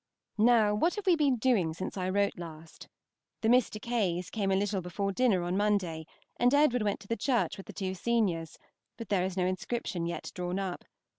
Now, 0.39 0.73
what 0.73 0.95
have 0.95 1.05
we 1.05 1.15
been 1.15 1.35
doing 1.37 1.75
since 1.75 1.95
I 1.95 2.09
wrote 2.09 2.35
last? 2.35 2.87
The 3.41 3.47
Mr. 3.49 3.79
K.'s 3.79 4.31
came 4.31 4.49
a 4.49 4.55
little 4.55 4.81
before 4.81 5.11
dinner 5.11 5.43
on 5.43 5.55
Monday, 5.55 6.07
and 6.37 6.55
Edward 6.55 6.81
went 6.81 6.99
to 7.01 7.07
the 7.07 7.15
church 7.15 7.55
with 7.55 7.67
the 7.67 7.71
two 7.73 7.93
seniors, 7.93 8.57
but 8.97 9.09
there 9.09 9.23
is 9.23 9.37
no 9.37 9.45
inscription 9.45 10.07
yet 10.07 10.31
drawn 10.33 10.57
up. 10.57 10.85